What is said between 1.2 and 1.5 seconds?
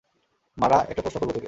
তোকে।